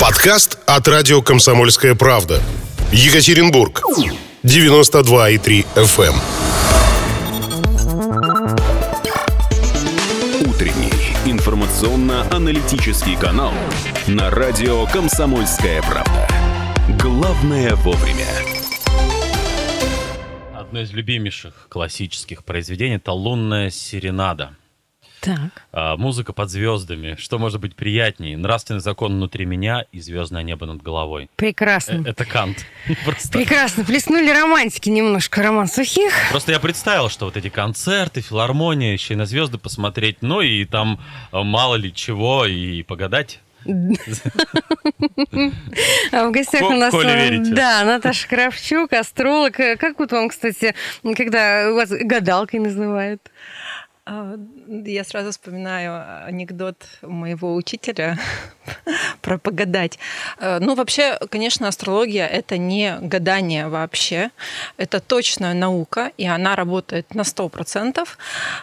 [0.00, 2.40] Подкаст от радио «Комсомольская правда».
[2.90, 3.82] Екатеринбург.
[4.42, 6.14] 92,3 FM.
[10.48, 13.52] Утренний информационно-аналитический канал
[14.06, 16.26] на радио «Комсомольская правда».
[16.98, 18.26] Главное вовремя.
[20.54, 24.56] Одно из любимейших классических произведений– это «Лунная серенада».
[25.20, 25.64] Так.
[25.72, 27.16] А, музыка под звездами.
[27.18, 28.36] Что может быть приятнее?
[28.38, 31.28] Нравственный закон внутри меня и звездное небо над головой.
[31.36, 32.02] Прекрасно.
[32.06, 32.64] Э, Это Кант.
[33.04, 33.30] Просто.
[33.32, 33.84] Прекрасно.
[33.84, 36.12] Плеснули романтики немножко, роман сухих.
[36.30, 40.64] Просто я представил, что вот эти концерты, филармония, еще и на звезды посмотреть, ну и
[40.64, 40.98] там
[41.32, 43.40] э, мало ли чего, и погадать.
[46.12, 46.94] А в гостях у нас...
[46.94, 47.38] э.
[47.50, 49.60] Да, Наташа Кравчук, астролог.
[49.60, 50.74] Э, Как вот вам, кстати,
[51.16, 53.20] когда вас гадалкой называют?
[54.12, 54.34] А,
[54.84, 58.18] Я сразу вспоминаю анекдот моего учителя
[59.22, 59.98] про погадать.
[60.38, 64.30] Э, Ну, вообще, конечно, астрология— это не гадание вообще.
[64.78, 68.08] Это точная наука, и она работает на 100%.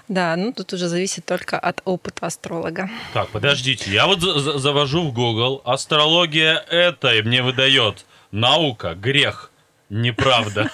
[0.09, 2.89] Да, ну тут уже зависит только от опыта астролога.
[3.13, 8.95] Так, подождите, я вот за- за- завожу в Google, астрология это, и мне выдает наука,
[8.95, 9.51] грех,
[9.89, 10.69] неправда,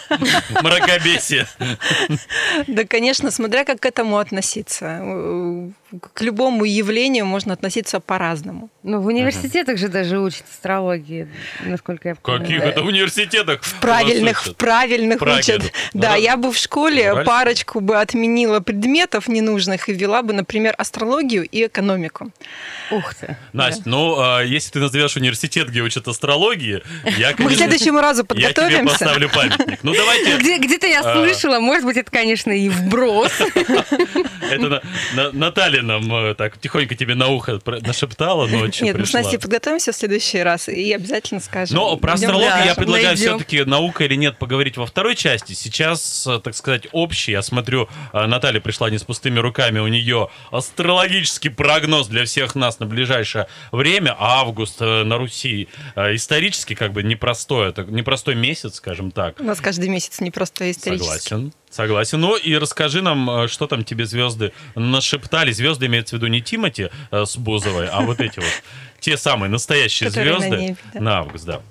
[0.61, 1.47] мракобесие.
[2.67, 5.00] Да, конечно, смотря как к этому относиться.
[5.02, 5.69] Э,
[6.14, 8.69] К любому явлению можно относиться по-разному.
[8.81, 11.28] Ну, в университетах же даже учат астрологии,
[11.64, 12.69] насколько я В каких понимаю.
[12.72, 13.61] это университетах?
[13.61, 15.61] В правильных, в правильных учат.
[15.94, 20.73] Ну, Да, я бы в школе парочку бы отменила предметов ненужных и вела бы, например,
[20.78, 22.31] астрологию и экономику.
[22.91, 23.38] Ух ты.
[23.53, 26.81] Настя, ну, а, если ты назовешь университет, где учат астрологии,
[27.17, 29.03] я, Мы к следующему разу подготовимся.
[29.04, 29.80] Поставлю памятник.
[29.84, 31.14] Ну, давайте, Где, где-то я А.
[31.16, 33.32] слышала, может быть, это, конечно, и вброс.
[34.50, 34.82] это на-
[35.16, 39.14] на- Наталья нам э, так тихонько тебе на ухо нашептала ночью, Нет, мы с.
[39.14, 41.76] Настей подготовимся в следующий раз и обязательно скажем.
[41.76, 45.54] Но про астрологию я предлагаю все-таки наука или нет поговорить во второй части.
[45.54, 47.31] Сейчас, э, так сказать, общий.
[47.31, 49.80] Я смотрю, э, Наталья пришла не с пустыми руками.
[49.80, 54.16] У нее астрологический прогноз для всех нас на ближайшее время.
[54.18, 57.69] Август э, на Руси исторически как бы непростой.
[57.69, 59.40] Это непростой месяц, скажем так.
[59.40, 61.06] У нас каждый месяц не просто исторический.
[61.06, 61.54] Согласен.
[61.70, 62.22] Согласен.
[62.22, 65.52] Ну и расскажи нам, э, что там тебе звезды нашептали.
[65.52, 68.64] Звезды имеется в виду не Тимати э, с Бузовой, а вот эти вот.
[69.03, 71.00] Те самые настоящие Которые на звезды небе, да.
[71.02, 71.62] на август, да.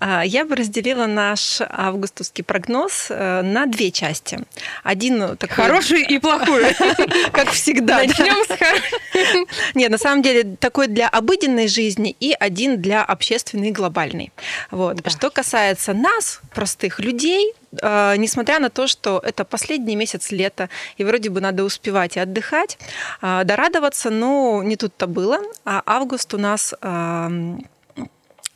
[0.00, 4.38] А, Я бы разделила наш августовский прогноз э, на две части.
[4.82, 5.56] Один такой...
[5.56, 6.64] Хорошую и плохую.
[7.32, 7.98] как всегда.
[7.98, 8.06] да.
[8.06, 9.74] Начнем с.
[9.74, 14.32] Нет, на самом деле такой для обыденной жизни и один для общественной и глобальной.
[14.70, 15.06] Вот.
[15.10, 21.04] Что касается нас, простых людей, э, несмотря на то, что это последний месяц лета, и
[21.04, 22.78] вроде бы надо успевать и отдыхать,
[23.20, 25.40] э, дорадоваться, но не тут-то было.
[25.66, 26.74] А август у нас нас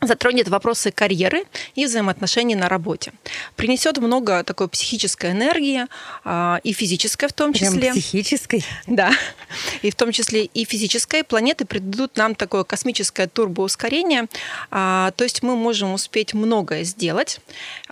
[0.01, 1.45] затронет вопросы карьеры
[1.75, 3.13] и взаимоотношений на работе.
[3.57, 5.87] Принесет много такой психической энергии
[6.25, 7.91] а, и физической в том Прям числе.
[7.91, 8.65] психической.
[8.87, 9.13] Да,
[9.83, 11.25] и в том числе и физической.
[11.25, 14.27] Планеты придадут нам такое космическое турбоускорение,
[14.71, 17.41] а, то есть мы можем успеть многое сделать,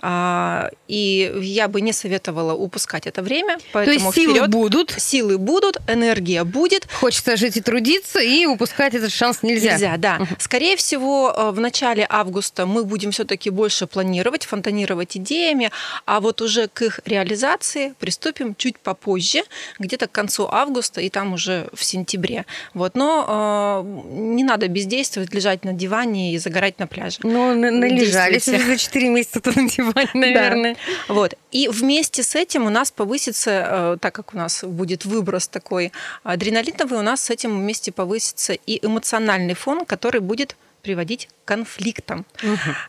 [0.01, 4.49] а, и я бы не советовала упускать это время, То поэтому есть силы вперед.
[4.49, 9.73] будут, Силы будут, энергия будет, хочется жить и трудиться, и упускать этот шанс нельзя.
[9.73, 10.19] Нельзя, да.
[10.39, 15.71] Скорее всего, э, в начале августа мы будем все-таки больше планировать, фонтанировать идеями,
[16.05, 19.43] а вот уже к их реализации приступим чуть попозже,
[19.79, 22.45] где-то к концу августа и там уже в сентябре.
[22.73, 22.95] Вот.
[22.95, 27.19] Но э, не надо бездействовать, лежать на диване и загорать на пляже.
[27.23, 30.75] Ну, на- належались уже за 4 месяца на диване, наверное.
[31.07, 31.35] Вот.
[31.51, 35.91] И вместе с этим у нас повысится, э, так как у нас будет выброс такой
[36.23, 42.25] адреналиновый, у нас с этим вместе повысится и эмоциональный фон, который будет приводить к конфликтам.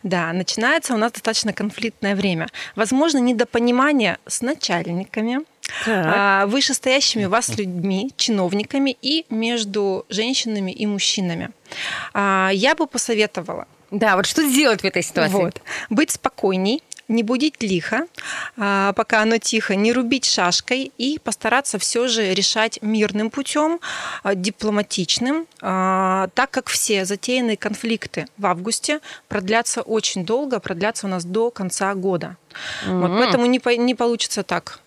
[0.02, 2.48] Да, начинается у нас достаточно конфликтное время.
[2.76, 5.40] Возможно, недопонимание с начальниками,
[5.84, 6.06] Так.
[6.06, 11.50] а, вышестоящими вас людьми, чиновниками и между женщинами и мужчинами.
[12.14, 15.34] А, Я бы посоветовала Да, вот что делать в этой ситуации?
[15.34, 15.60] вот.
[15.90, 18.06] Быть спокойней, не будить лихо,
[18.56, 23.80] а, пока оно тихо, не рубить шашкой и постараться все же решать мирным путем,
[24.22, 31.10] а, дипломатичным, а, так как все затеянные конфликты в августе продлятся очень долго, продлятся у
[31.10, 32.36] нас до конца года.
[32.86, 33.18] Вот, Мгм.
[33.18, 34.80] поэтому не, по- не получится так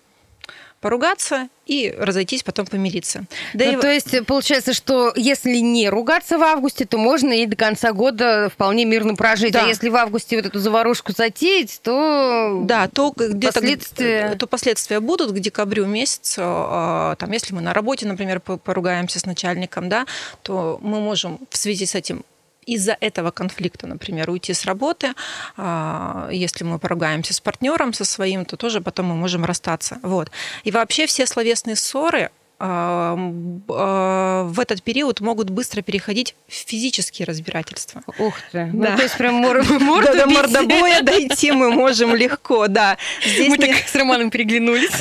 [0.82, 3.24] поругаться и разойтись, потом помириться.
[3.54, 7.46] Да Ну, и- То есть получается, что если не ругаться в августе, то можно и
[7.46, 9.52] до конца года вполне мирно прожить.
[9.52, 9.64] Да.
[9.64, 14.34] А если в августе вот эту заварушку затеять, то Да, то где-то Последствия.
[14.38, 16.42] то последствия будут к декабрю месяцу.
[16.44, 20.04] а, Там, если мы на работе, например, по- поругаемся с начальником, да,
[20.42, 22.24] то мы можем в связи с этим
[22.66, 25.14] из-за этого конфликта, например, уйти с работы,
[25.56, 29.98] а, если мы поругаемся с партнером со своим, то тоже потом мы можем расстаться.
[30.02, 30.30] Вот.
[30.64, 32.30] И вообще все словесные ссоры
[32.62, 38.02] в этот период могут быстро переходить в физические разбирательства.
[38.18, 38.70] Ух ты.
[38.72, 38.90] Да.
[38.90, 40.34] Ну, то есть прям мор- морду до бить.
[40.36, 42.96] мордобоя дойти мы можем легко, да.
[43.24, 44.92] Здесь Мы не- так с Романом переглянулись.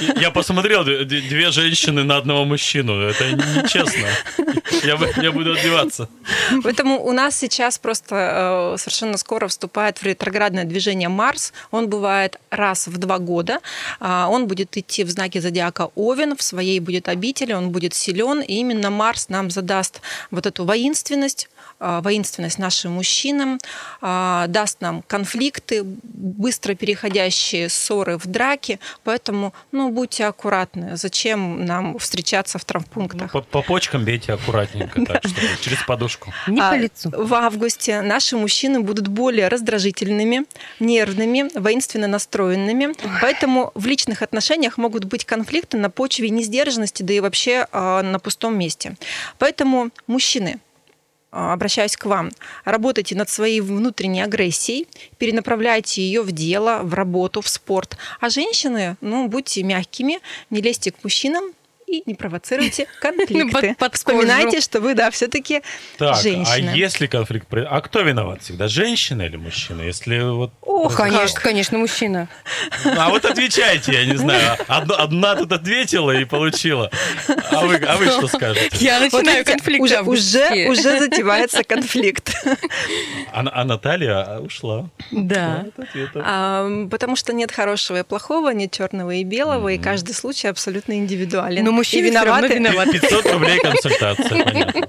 [0.20, 3.00] Я посмотрел две женщины на одного мужчину.
[3.00, 4.06] Это нечестно.
[4.82, 6.08] Я, я буду отбиваться.
[6.62, 11.52] Поэтому у нас сейчас просто э, совершенно скоро вступает в ретроградное движение Марс.
[11.70, 13.60] Он бывает раз в два года.
[14.00, 18.40] А, Он будет идти в знаке зодиака Овен, в своей будет обители, он будет силен.
[18.40, 20.00] И именно Марс нам задаст
[20.30, 21.48] вот эту воинственность,
[21.80, 23.58] а, воинственность нашим мужчинам,
[24.00, 28.78] а, даст нам конфликты, быстро переходящие ссоры в драки.
[29.02, 30.96] Поэтому, ну, будьте аккуратны.
[30.96, 33.32] Зачем нам встречаться в Ну, травмпунктах?
[33.32, 35.22] по, по почкам бейте аккуратненько, так
[35.60, 36.32] через подушку.
[36.48, 37.10] Не А, по лицу.
[37.16, 40.44] В августе наши мужчины будут более раздражительными,
[40.80, 42.94] нервными, воинственно настроенными.
[43.20, 48.18] Поэтому в личных отношениях могут быть конфликты на почве несдержанности, да и вообще а, на
[48.18, 48.96] пустом месте.
[49.38, 50.60] Поэтому мужчины,
[51.32, 52.30] а, обращаюсь к вам,
[52.64, 54.86] работайте над своей внутренней агрессией,
[55.18, 57.96] перенаправляйте ее в дело, в работу, в спорт.
[58.20, 60.20] А женщины, ну, будьте мягкими,
[60.50, 61.44] не лезьте к мужчинам
[61.98, 63.76] и не провоцируйте конфликты.
[63.92, 65.62] Вспоминайте, что вы, да, все-таки
[65.98, 66.72] Так, женщина.
[66.72, 67.46] а если конфликт...
[67.52, 69.82] А кто виноват всегда, женщина или мужчина?
[69.82, 70.50] Если вот...
[70.62, 72.28] Ох, Конечно, конечно, мужчина.
[72.84, 74.56] А вот отвечайте, я не знаю.
[74.68, 76.90] Одна, тут ответила и получила.
[77.50, 78.76] А вы, а вы что скажете?
[78.80, 82.34] Я начинаю конфликт уже, уже, уже затевается конфликт.
[83.32, 84.88] А, а Наталья ушла.
[85.10, 85.66] Да.
[86.16, 90.94] А, Потому что нет хорошего и плохого, нет черного и белого, и каждый случай абсолютно
[90.94, 91.64] индивидуален.
[91.64, 92.94] Но И мужчины всё равно виноваты.
[92.94, 93.00] виноваты.
[93.00, 94.86] 500 рублей консультация, понятно.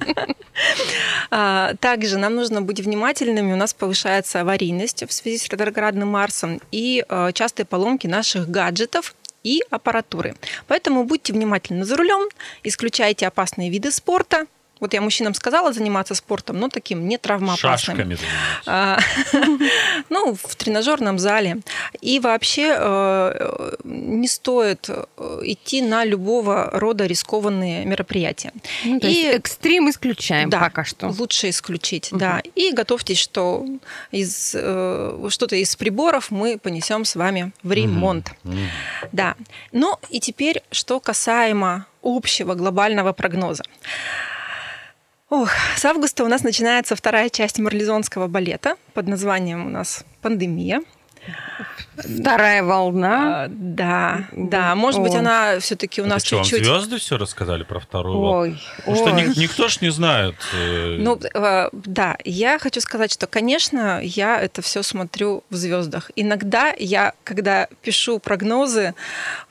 [1.31, 3.53] А, Также нам нужно быть внимательными.
[3.53, 9.15] У нас повышается аварийность в связи с ретроградным Марсом и э, частые поломки наших гаджетов
[9.43, 10.35] и аппаратуры.
[10.67, 12.29] Поэтому будьте внимательны за рулем,
[12.63, 14.45] исключайте опасные виды спорта.
[14.79, 18.17] Вот я мужчинам сказала заниматься спортом, но таким не травмоопасным.
[18.65, 18.99] А,
[20.09, 21.57] Ну, в тренажерном зале.
[22.01, 25.05] И вообще э, не стоит э,
[25.43, 28.51] идти на любого рода рискованные мероприятия.
[28.83, 31.07] Ну, то И- есть экстрим исключаем Да, пока что.
[31.07, 32.41] Лучше исключить, да.
[32.55, 33.65] И готовьтесь, что
[34.11, 38.31] из, э, что-то из приборов мы понесем с вами в ремонт.
[39.11, 39.35] Да.
[39.71, 43.63] Ну и теперь, что касаемо общего глобального прогноза.
[45.37, 50.81] Ох, с августа у нас начинается вторая часть марлезонского балета под названием у нас «Пандемия».
[51.97, 53.43] Вторая волна.
[53.45, 54.75] А, да, да.
[54.75, 56.65] Может быть, она все-таки у Это нас что, вам чуть-чуть...
[56.65, 58.37] звезды все рассказали про вторую волну?
[58.39, 59.21] Ой, Потому что ой.
[59.23, 60.35] ни- никто ж не знает.
[60.53, 66.11] э, Ну, э, да, я хочу сказать, что, конечно, я это все смотрю в звездах.
[66.17, 68.93] Иногда я, когда пишу прогнозы,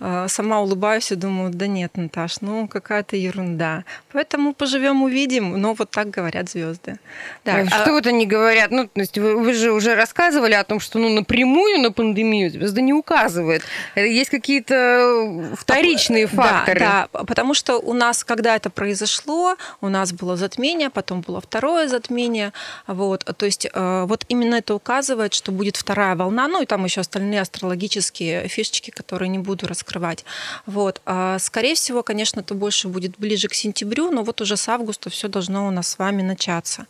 [0.00, 3.84] э, сама улыбаюсь и думаю, да нет, Наташ, ну какая-то ерунда.
[4.12, 5.58] Поэтому поживем, увидим.
[5.58, 6.98] Но вот так говорят звезды.
[7.46, 8.70] Да, а- Что вот они говорят?
[8.70, 12.50] Ну, то есть вы, вы же уже рассказывали о том, что ну, напрямую на пандемию
[12.50, 13.62] звезда не указывает.
[13.94, 16.80] Э, Есть какие-то вторичные Да, факторы.
[16.80, 21.88] Да, потому что у нас, когда это произошло, у нас было затмение, потом было второе
[21.88, 22.52] затмение.
[22.86, 26.84] Вот, то есть э, вот именно это указывает, что будет вторая волна, ну и там
[26.84, 30.24] еще остальные астрологические фишечки, которые не буду раскрывать.
[30.66, 31.00] Вот.
[31.06, 35.10] А, Скорее всего, конечно, это больше будет ближе к сентябрю, но вот уже с августа
[35.10, 36.86] все должно у нас с вами начаться.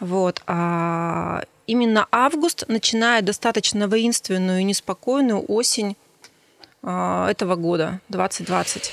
[0.00, 0.42] Вот.
[1.70, 5.96] Именно август начинает достаточно воинственную и неспокойную осень
[6.82, 8.90] а, этого года, 2020.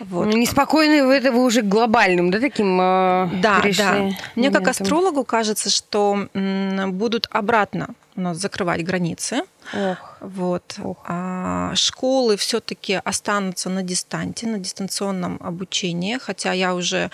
[0.00, 0.34] Вот.
[0.34, 4.10] Неспокойные вы это вы уже глобальным, да, таким э, Да, да.
[4.34, 9.42] Мне как астрологу кажется, что будут обратно у нас закрывать границы.
[9.74, 10.16] Ох.
[10.20, 10.76] Вот.
[10.82, 10.96] Ох.
[11.06, 17.10] А, школы все-таки останутся на дистанте, на дистанционном обучении, хотя я уже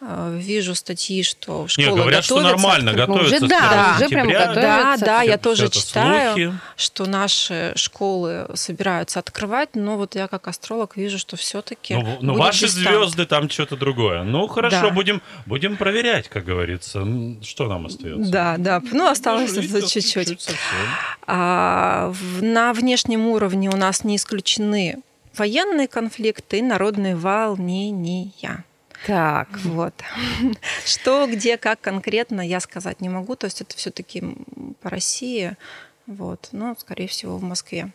[0.00, 2.56] э, вижу статьи, что Не, школы говорят, что готовятся.
[2.66, 3.36] нормально, Ну, готовятся.
[3.36, 4.60] уже да, 1 уже прям готовятся.
[4.60, 6.58] Да, да, я тоже читаю, слухи.
[6.76, 11.94] что наши школы собираются открывать, но вот я как астролог вижу, что все-таки.
[11.94, 14.22] Ну, ну, ваши звезды там что-то другое.
[14.22, 14.90] Ну, хорошо, Да.
[14.90, 17.04] будем, будем проверять, как говорится.
[17.42, 18.30] Что нам остается?
[18.30, 18.80] Да, да.
[18.92, 19.52] Ну, осталось
[19.92, 20.29] чуть-чуть.
[21.26, 24.98] А, в- на внешнем уровне у нас не исключены
[25.36, 28.64] военные конфликты и народные волнения.
[29.06, 29.48] Так.
[29.64, 29.94] Вот.
[30.84, 33.34] Что, где, как конкретно, я сказать не могу.
[33.36, 34.22] То есть это все-таки
[34.82, 35.56] по России.
[36.06, 36.48] Вот.
[36.52, 37.90] Но, скорее всего, в Москве.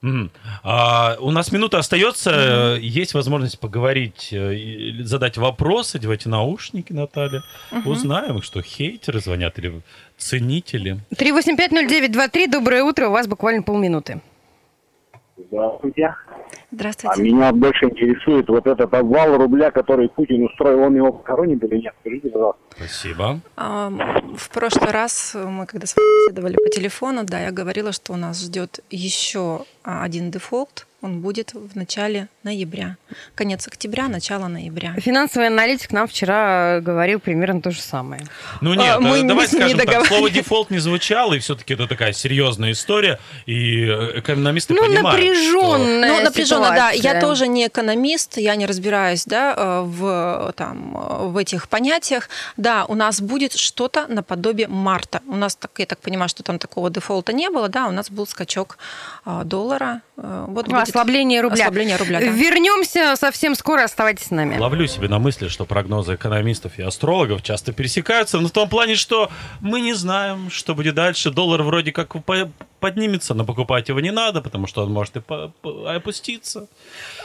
[0.00, 0.30] Мгм.
[0.62, 7.42] А, у нас минута остается, есть возможность поговорить, э, задать вопросы, одевайте наушники, Наталья.
[7.84, 9.82] Узнаем, что хейтеры звонят или
[10.16, 11.00] ценители.
[11.16, 14.20] 3850923, доброе утро, у вас буквально полминуты.
[15.50, 16.06] Здравствуйте.
[16.06, 16.16] А
[16.72, 17.22] Здравствуйте.
[17.22, 20.80] меня больше интересует вот этот обвал рубля, который Путин устроил.
[20.82, 21.94] Он его похоронит или нет?
[22.00, 22.60] Скажите, пожалуйста.
[22.76, 23.40] Спасибо.
[23.56, 23.90] А,
[24.36, 28.16] В прошлый раз мы, когда с вами беседовали по телефону, да, я говорила, что у
[28.16, 30.86] нас ждет еще а, один дефолт.
[31.00, 32.96] Он будет в начале ноября.
[33.36, 34.94] Конец октября, начало ноября.
[34.98, 38.22] Финансовый аналитик нам вчера говорил примерно то же самое.
[38.60, 41.38] Ну нет, А, мы э, давай не- не скажем так, слово дефолт не звучало, и
[41.38, 46.90] все-таки это такая серьезная история, и э, экономисты Ну, понимают, что- напряженная Ну, напряженно, да.
[46.90, 52.28] Я тоже не экономист, я не разбираюсь, да, э, в, там, в этих понятиях.
[52.56, 55.20] Да, у нас будет что-то наподобие марта.
[55.28, 58.10] У нас, так, я так понимаю, что там такого дефолта не было, да, у нас
[58.10, 58.78] был скачок
[59.44, 60.02] доллара.
[60.16, 61.64] Вот Ну, будет Ослабление рубля.
[61.64, 62.26] Ослабление рубля, да.
[62.26, 64.58] Вернемся совсем скоро, оставайтесь с нами.
[64.58, 68.94] Ловлю себе на мысли, что прогнозы экономистов и астрологов часто пересекаются, но в том плане,
[68.94, 69.30] что
[69.60, 71.30] мы не знаем, что будет дальше.
[71.30, 75.20] Доллар вроде как по- поднимется, но покупать его не надо, потому что он может и
[75.20, 76.66] по- по- опуститься.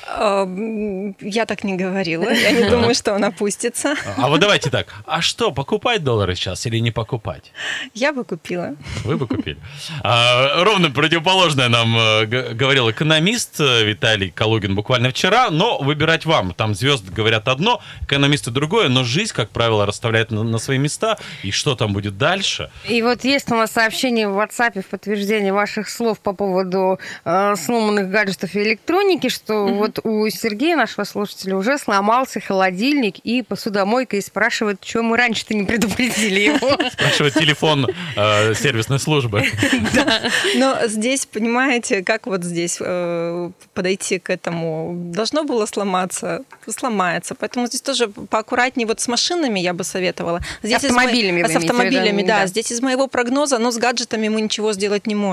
[0.07, 2.29] Я так не говорила.
[2.31, 3.95] Я не думаю, что он опустится.
[4.17, 7.51] А вот давайте так, а что, покупать доллары сейчас или не покупать?
[7.93, 8.75] Я бы купила.
[9.03, 9.57] Вы бы купили.
[10.03, 16.53] А, ровно противоположное нам э, говорил экономист э, Виталий Калугин буквально вчера, но выбирать вам.
[16.53, 21.17] Там звезды говорят одно, экономисты другое, но жизнь, как правило, расставляет на, на свои места.
[21.43, 22.69] И что там будет дальше?
[22.88, 27.55] И вот есть у нас сообщение в WhatsApp в подтверждение ваших слов по поводу э,
[27.55, 34.17] сломанных гаджетов и электроники, что вот у Сергея, нашего слушателя, уже сломался холодильник и посудомойка,
[34.17, 36.77] и спрашивает, что мы раньше-то не предупредили его.
[36.91, 39.43] Спрашивает телефон э, сервисной службы.
[40.55, 44.93] Но здесь, понимаете, как вот здесь э, подойти к этому?
[45.13, 47.35] Должно было сломаться, сломается.
[47.35, 50.41] Поэтому здесь тоже поаккуратнее вот с машинами я бы советовала.
[50.62, 52.41] Здесь из мо- автомобилями вы С автомобилями, да.
[52.41, 52.47] да.
[52.47, 55.32] Здесь из моего прогноза, но с гаджетами мы ничего сделать не можем.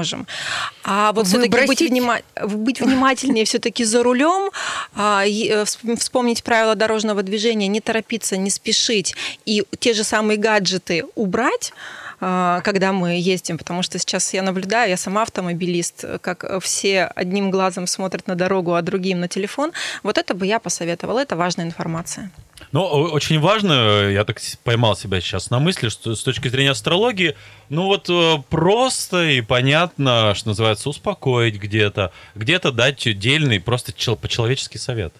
[0.85, 4.51] А вот все-таки быть, внима- быть внимательнее все-таки за рулем,
[4.95, 9.15] а, э, всп- вспомнить правила дорожного движения, не торопиться, не спешить,
[9.45, 11.73] и те же самые гаджеты убрать,
[12.21, 17.51] а, когда мы ездим, потому что сейчас я наблюдаю, я сама автомобилист, как все одним
[17.51, 19.73] глазом смотрят на дорогу, а другим на телефон.
[20.03, 22.31] Вот это бы я посоветовала, это важная информация.
[22.73, 26.49] Но о- очень важно, э, я так поймал себя сейчас на мысли, что с точки
[26.49, 27.35] зрения астрологии,
[27.69, 34.17] ну вот э, просто и понятно, что называется, успокоить где-то, где-то дать дельный, просто чел-
[34.17, 35.13] по-человеческий совет.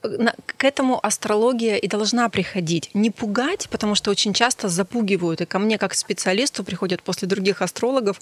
[0.00, 2.90] К этому астрология и должна приходить.
[2.94, 5.40] Не пугать, потому что очень часто запугивают.
[5.40, 8.20] И ко мне, как специалисту, приходят после других астрологов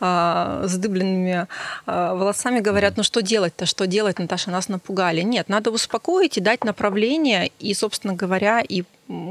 [0.00, 1.46] а, с дыбленными
[1.86, 5.22] а, волосами, говорят, ну что делать-то, что делать, Наташа, нас напугали.
[5.22, 8.84] Нет, надо успокоить и дать направление, и, собственно говоря, и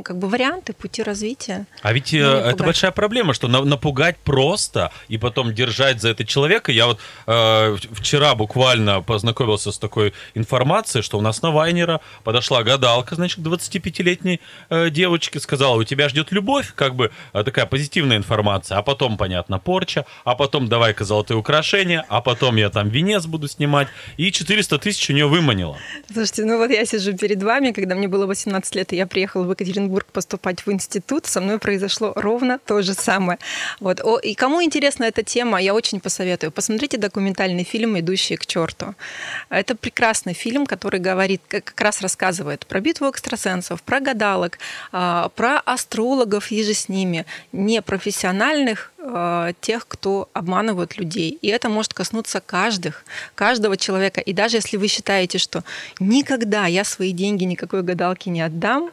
[0.03, 1.65] как бы варианты пути развития.
[1.81, 2.65] А ведь э, Ну, это пугать.
[2.67, 6.71] большая проблема, что на- напугать просто и потом держать за это человека.
[6.71, 12.61] Я вот э, вчера буквально познакомился с такой информацией, что у нас на Вайнера подошла
[12.63, 17.65] гадалка, значит, к 25-летней э, девочке, сказала, у тебя ждет любовь, как бы э, такая
[17.65, 22.89] позитивная информация, а потом, понятно, порча, а потом давай-ка золотые украшения, а потом я там
[22.89, 23.87] венец буду снимать,
[24.17, 25.77] и 400 тысяч у нее выманила.
[26.13, 29.43] Слушайте, ну вот я сижу перед вами, когда мне было 18 лет, и я приехала
[29.43, 29.70] в Екатеринбург
[30.11, 33.37] поступать в институт, со мной произошло ровно то же самое.
[33.79, 34.01] Вот.
[34.01, 36.51] О, и кому интересна эта тема, я очень посоветую.
[36.51, 38.95] Посмотрите документальный фильм «Идущие к черту».
[39.49, 44.59] Это прекрасный фильм, который говорит, как раз рассказывает про битву экстрасенсов, про гадалок,
[44.91, 51.37] а, про астрологов и же с ними, не профессиональных, а, тех, кто обманывают людей.
[51.41, 53.03] И это может коснуться каждых,
[53.35, 54.21] каждого человека.
[54.21, 55.63] И даже если вы считаете, что
[55.99, 58.91] никогда я свои деньги никакой гадалке не отдам,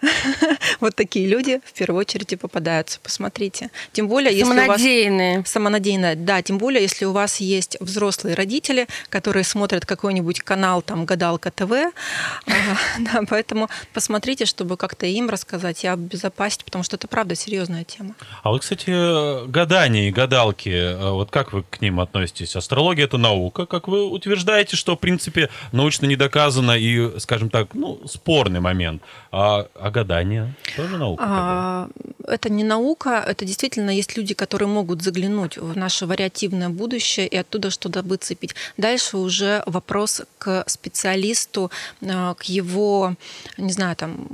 [0.80, 2.98] вот такие люди в первую очередь и попадаются.
[3.02, 3.70] Посмотрите.
[3.92, 4.80] Тем более, если у вас...
[4.80, 5.44] Самонадеянные.
[5.46, 11.04] Самонадеянная, да, тем более, если у вас есть взрослые родители, которые смотрят какой-нибудь канал, там,
[11.04, 11.92] Гадалка ТВ, а,
[12.98, 18.14] да, поэтому посмотрите, чтобы как-то им рассказать и обезопасить, потому что это правда серьезная тема.
[18.42, 22.56] А вот, кстати, гадания и гадалки, э, вот как вы к ним относитесь?
[22.56, 27.74] Астрология— это наука, как вы утверждаете, что, в принципе, научно не доказано и, скажем так,
[27.74, 29.02] ну, спорный момент.
[29.32, 31.24] А, а гадание тоже наука?
[31.26, 31.88] А,
[32.26, 37.36] это не наука, это действительно есть люди, которые могут заглянуть в наше вариативное будущее и
[37.36, 38.54] оттуда что-то выцепить.
[38.76, 41.70] Дальше уже вопрос к специалисту,
[42.00, 43.14] э, к его,
[43.56, 44.26] не знаю, там,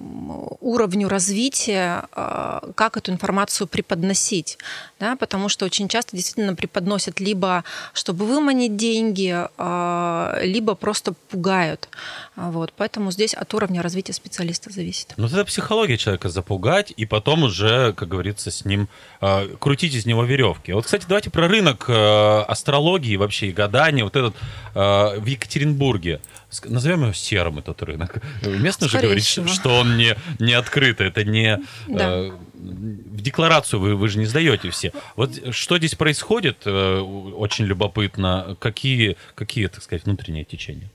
[0.61, 4.59] уровню развития, э, как эту информацию преподносить.
[5.01, 5.17] Да?
[5.17, 11.89] Потому что очень часто действительно преподносят либо, чтобы выманить деньги, э, либо просто пугают.
[12.37, 12.73] Вот.
[12.77, 15.15] Поэтому здесь от уровня развития специалиста зависит.
[15.17, 18.89] Ну, это психология человека запугать, и потом уже, как говорится, с ним
[19.21, 20.73] э, крутить из него веревки.
[20.73, 24.05] Вот, кстати, давайте про рынок э, астрологии вообще и гадания.
[24.05, 24.35] Вот этот
[24.75, 26.21] э, в Екатеринбурге.
[26.65, 28.23] Назовем его серым, этот рынок.
[28.45, 29.49] Местно же говорить, всего.
[29.49, 31.59] что он не, не открытый, это не...
[31.89, 32.11] Да.
[32.11, 34.93] э, в декларацию вы, вы же не сдаете все.
[35.15, 38.57] Вот что здесь происходит, э, очень любопытно.
[38.59, 40.91] Какие, какие, так сказать, внутренние течения?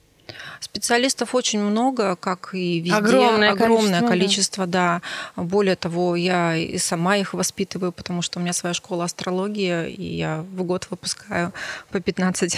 [0.60, 2.96] Специалистов очень много, как и везде.
[2.96, 5.02] Огромное Огромное количество, количество, да.
[5.36, 10.16] Более того, я и сама их воспитываю, потому что у меня своя школа астрологии, и
[10.16, 11.52] я в год выпускаю
[11.90, 12.56] по 15-20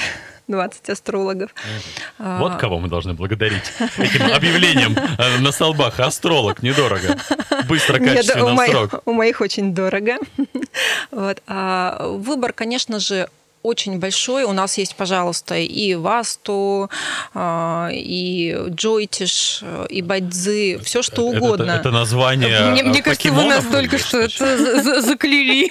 [0.89, 1.51] астрологов.
[2.19, 3.65] А, Вот кого мы должны благодарить
[3.99, 5.99] этим объявлением э, на столбах.
[6.01, 7.17] Астролог, недорого.
[7.69, 9.03] Быстро, Нет, качественно, у, в моих, срок.
[9.05, 10.19] у моих очень дорого.
[11.11, 11.43] Вот.
[11.47, 13.29] А выбор, конечно же,
[13.65, 14.45] очень большой.
[14.45, 16.91] У нас есть, пожалуйста, и Васту,
[17.33, 21.71] а, и Джойтиш, и Байдзы, все что Это- угодно.
[21.73, 25.71] Это, это название Мне, мне э, кажется, вы нас только что это за- за- заклели.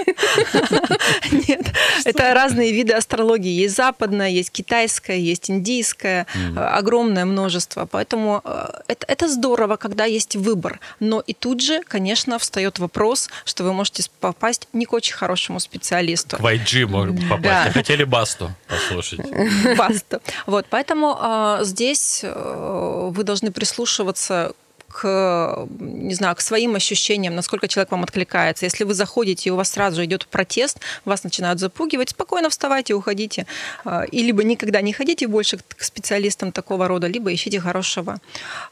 [1.31, 1.71] Нет,
[2.03, 3.51] это разные виды астрологии.
[3.51, 7.85] Есть западная, есть китайская, есть индийская, огромное множество.
[7.85, 10.79] Поэтому э, это, это здорово, когда есть выбор.
[10.99, 15.59] Но и тут же, конечно, встает вопрос, что вы можете попасть не к очень хорошему
[15.59, 16.37] специалисту.
[16.37, 17.43] К YG может попасть.
[17.75, 17.82] Да.
[17.83, 19.19] Хотели Басту послушать.
[19.77, 20.21] Баста.
[20.45, 24.53] Вот, поэтому а, здесь э, вы должны прислушиваться
[24.93, 28.65] к, не знаю, к своим ощущениям, насколько человек вам откликается.
[28.65, 33.45] Если вы заходите, и у вас сразу идет протест, вас начинают запугивать, спокойно вставайте, уходите.
[33.85, 38.19] А, И либо никогда не ходите больше к специалистам такого рода, либо ищите хорошего.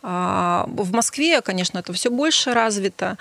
[0.04, 3.18] А, В Москве, конечно, это все больше развито.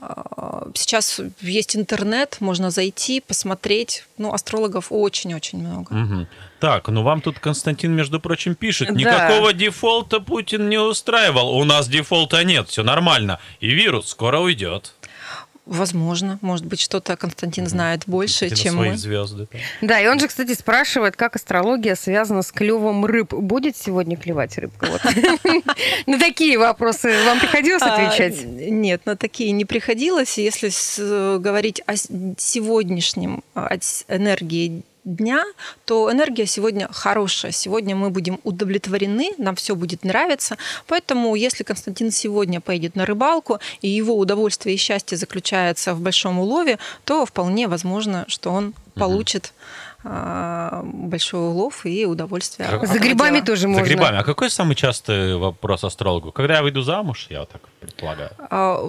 [0.00, 4.04] А, Сейчас есть интернет, можно зайти, посмотреть.
[4.18, 5.94] Ну, астрологов очень-очень много.
[5.94, 6.28] Мгм.
[6.60, 8.94] Так, ну вам тут Константин, между прочим, пишет, Да.
[8.94, 11.50] никакого дефолта Путин не устраивал.
[11.50, 13.38] У нас дефолта нет, все нормально.
[13.60, 14.94] И вирус скоро уйдет.
[15.68, 16.38] Возможно.
[16.40, 18.96] Может быть, что-то Константин знает больше, на чем свои мы.
[18.96, 19.48] звезды.
[19.82, 23.34] Да, и он же, кстати, спрашивает, как астрология связана с клевом рыб.
[23.34, 24.88] Будет сегодня клевать рыбка?
[24.90, 25.02] Вот.
[26.06, 28.42] На такие вопросы вам приходилось отвечать?
[28.42, 30.38] А, нет, на такие не приходилось.
[30.38, 33.76] Если э, говорить о сегодняшнем, о
[34.08, 34.82] энергии
[35.16, 35.44] дня,
[35.84, 37.52] то энергия сегодня хорошая.
[37.52, 40.56] Сегодня мы будем удовлетворены, нам все будет нравиться.
[40.86, 46.38] Поэтому, если Константин сегодня поедет на рыбалку, и его удовольствие и счастье заключается в большом
[46.38, 52.68] улове, то вполне возможно, что он получит а, большой улов и удовольствие.
[52.68, 53.46] от За За грибами дела.
[53.46, 53.84] тоже За можно.
[53.84, 54.18] грибами.
[54.18, 56.30] А какой самый частый вопрос астрологу?
[56.32, 58.30] Когда я выйду замуж, я вот так предполагаю.
[58.38, 58.88] А,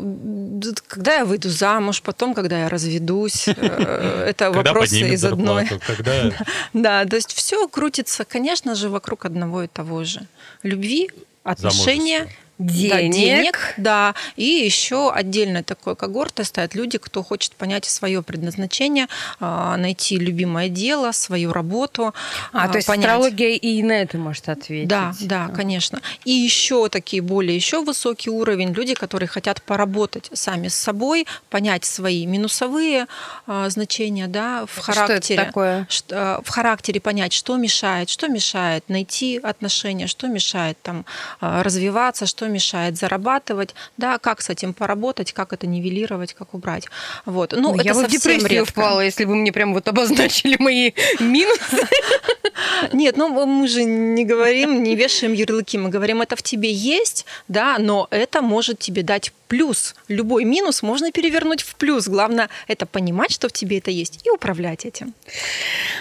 [0.88, 3.54] Когда я выйду замуж, потом, когда я разведусь, э,
[4.30, 5.67] это вопросы из одной.
[6.74, 10.22] Да, то есть все крутится, конечно же, вокруг одного и того же.
[10.63, 11.10] Любви,
[11.43, 12.28] отношения,
[12.60, 12.89] Замужество.
[12.89, 13.13] да, Денег.
[13.13, 14.15] денег, да.
[14.36, 19.08] И еще отдельной такой когортой стоят люди, кто хочет понять свое предназначение,
[19.39, 22.13] а, найти любимое дело, свою работу.
[22.52, 23.06] А, то есть понять.
[23.06, 24.88] астрология и на это может ответить.
[24.89, 26.02] Да, да, конечно.
[26.26, 31.86] И еще такие более еще высокий уровень люди, которые хотят поработать сами с собой, понять
[31.86, 33.08] свои минусовые
[33.48, 35.45] а, значения, да, в Что это характере.
[35.45, 35.88] такое?
[36.12, 41.06] А, в характере понять, что мешает, что мешает найти отношения, что мешает там
[41.39, 46.88] а, развиваться, что мешает зарабатывать, да, как с этим поработать, как это нивелировать, как убрать.
[47.25, 47.53] Вот.
[47.57, 48.71] Ну, Ой, это я бы в депрессию редко.
[48.71, 51.88] впала, если бы мне прям вот обозначили мои минусы.
[52.93, 57.25] Нет, ну мы же не говорим, не вешаем ярлыки, мы говорим, это в тебе есть,
[57.47, 59.95] да, но это может тебе дать плюс.
[60.09, 62.07] Любой минус можно перевернуть в плюс.
[62.07, 65.13] Главное это понимать, что в тебе это есть, и управлять этим.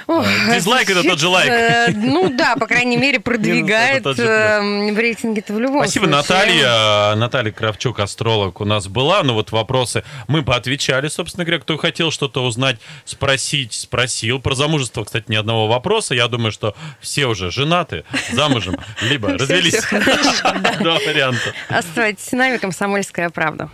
[0.06, 1.48] Ох, А, дизлайк это тот же лайк.
[1.50, 4.32] э, Ну да, по крайней мере, продвигает тот же плюс.
[4.32, 6.20] э, в рейтинге-то в любом Спасибо, случае.
[6.38, 7.14] Наталья.
[7.16, 9.24] Наталья Кравчук, астролог, у нас была.
[9.24, 11.60] Ну вот вопросы мы поотвечали, собственно говоря.
[11.60, 14.38] Кто хотел что-то узнать, спросить, спросил.
[14.40, 16.14] Про замужество, кстати, ни одного вопроса.
[16.14, 19.82] Я думаю, что все уже женаты, замужем, либо развелись.
[20.80, 21.52] Два варианта.
[21.68, 23.68] Оставайтесь с нами, «Комсомольская правда».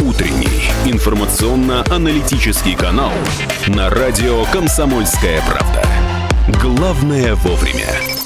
[0.00, 3.12] Утренний информационно-аналитический канал
[3.68, 5.84] на радио «Комсомольская правда».
[6.60, 8.25] Главное вовремя.